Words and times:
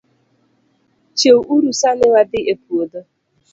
Chiew 1.17 1.39
uru 1.55 1.71
sani 1.81 2.05
wadhii 2.13 2.47
e 2.51 2.53
puodho 2.63 3.01